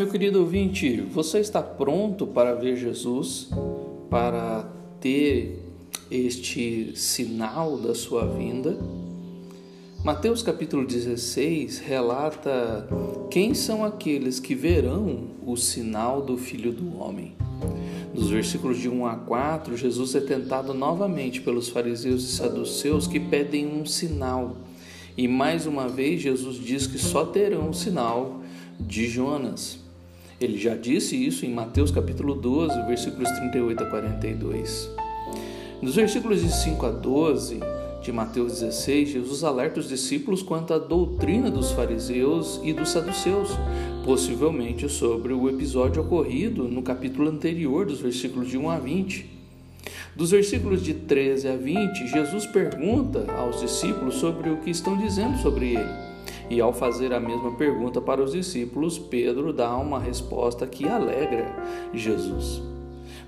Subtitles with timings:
[0.00, 3.50] Meu querido ouvinte, você está pronto para ver Jesus,
[4.08, 4.66] para
[4.98, 5.62] ter
[6.10, 8.78] este sinal da sua vinda?
[10.02, 12.88] Mateus capítulo 16 relata
[13.30, 17.34] quem são aqueles que verão o sinal do Filho do Homem.
[18.14, 23.20] Nos versículos de 1 a 4, Jesus é tentado novamente pelos fariseus e saduceus que
[23.20, 24.56] pedem um sinal.
[25.14, 28.40] E mais uma vez Jesus diz que só terão o sinal
[28.80, 29.79] de Jonas.
[30.40, 34.90] Ele já disse isso em Mateus capítulo 12, versículos 38 a 42.
[35.82, 37.60] Nos versículos de 5 a 12
[38.02, 43.50] de Mateus 16, Jesus alerta os discípulos quanto à doutrina dos fariseus e dos saduceus,
[44.02, 49.26] possivelmente sobre o episódio ocorrido no capítulo anterior, dos versículos de 1 a 20.
[50.16, 55.36] Dos versículos de 13 a 20, Jesus pergunta aos discípulos sobre o que estão dizendo
[55.36, 56.10] sobre ele.
[56.50, 61.54] E ao fazer a mesma pergunta para os discípulos, Pedro dá uma resposta que alegra
[61.94, 62.60] Jesus.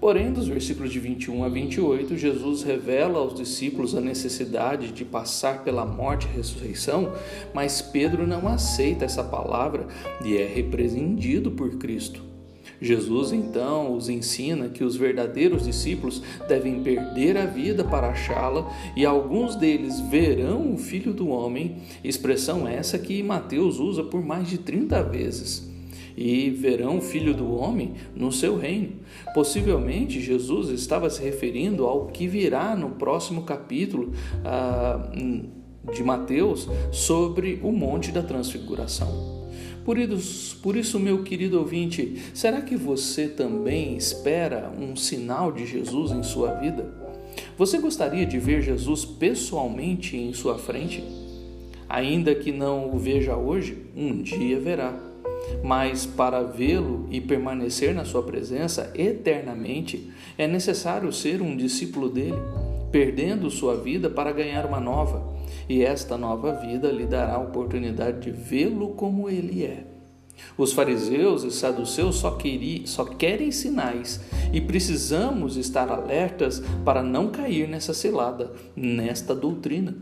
[0.00, 5.64] Porém, dos versículos de 21 a 28, Jesus revela aos discípulos a necessidade de passar
[5.64, 7.12] pela morte e ressurreição,
[7.52, 9.88] mas Pedro não aceita essa palavra
[10.24, 12.37] e é repreendido por Cristo.
[12.80, 19.04] Jesus então os ensina que os verdadeiros discípulos devem perder a vida para achá-la e
[19.04, 24.58] alguns deles verão o Filho do Homem, expressão essa que Mateus usa por mais de
[24.58, 25.68] 30 vezes.
[26.16, 28.94] E verão o Filho do Homem no seu reino.
[29.32, 34.12] Possivelmente Jesus estava se referindo ao que virá no próximo capítulo
[34.44, 35.12] ah,
[35.92, 39.48] de Mateus sobre o Monte da Transfiguração.
[39.88, 45.64] Por isso, por isso, meu querido ouvinte, será que você também espera um sinal de
[45.64, 46.92] Jesus em sua vida?
[47.56, 51.02] Você gostaria de ver Jesus pessoalmente em sua frente?
[51.88, 54.94] Ainda que não o veja hoje, um dia verá.
[55.64, 62.36] Mas para vê-lo e permanecer na sua presença eternamente, é necessário ser um discípulo dele,
[62.90, 65.36] perdendo sua vida para ganhar uma nova
[65.68, 69.84] e esta nova vida lhe dará a oportunidade de vê-lo como ele é.
[70.56, 74.20] Os fariseus e saduceus só, queri, só querem sinais
[74.52, 79.96] e precisamos estar alertas para não cair nessa cilada, nesta doutrina.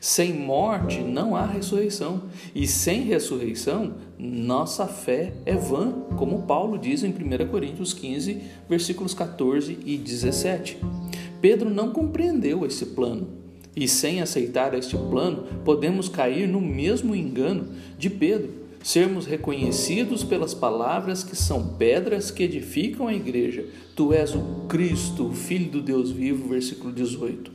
[0.00, 7.04] Sem morte não há ressurreição, e sem ressurreição, nossa fé é vã, como Paulo diz
[7.04, 10.78] em 1 Coríntios 15, versículos 14 e 17.
[11.42, 13.26] Pedro não compreendeu esse plano
[13.74, 17.66] e sem aceitar este plano, podemos cair no mesmo engano
[17.98, 18.50] de Pedro,
[18.82, 23.64] sermos reconhecidos pelas palavras que são pedras que edificam a igreja.
[23.96, 27.50] Tu és o Cristo, o Filho do Deus vivo, versículo 18.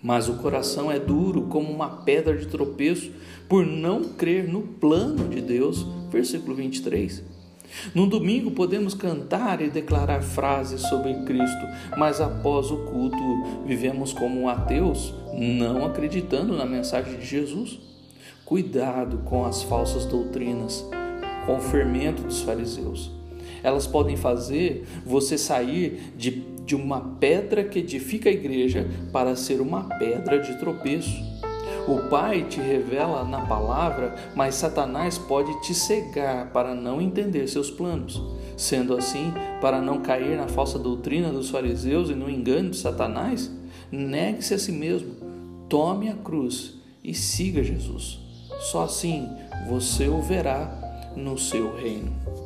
[0.00, 3.10] Mas o coração é duro como uma pedra de tropeço
[3.48, 7.35] por não crer no plano de Deus, versículo 23.
[7.94, 11.66] No domingo podemos cantar e declarar frases sobre Cristo,
[11.96, 17.78] mas após o culto vivemos como ateus, não acreditando na mensagem de Jesus.
[18.44, 20.84] Cuidado com as falsas doutrinas,
[21.46, 23.10] com o fermento dos fariseus.
[23.62, 26.30] Elas podem fazer você sair de,
[26.64, 31.35] de uma pedra que edifica a igreja para ser uma pedra de tropeço.
[31.88, 37.70] O Pai te revela na palavra, mas Satanás pode te cegar para não entender seus
[37.70, 38.20] planos.
[38.56, 43.50] Sendo assim, para não cair na falsa doutrina dos fariseus e no engano de Satanás,
[43.90, 45.14] negue-se a si mesmo,
[45.68, 46.74] tome a cruz
[47.04, 48.18] e siga Jesus.
[48.58, 49.28] Só assim
[49.68, 52.45] você o verá no seu reino.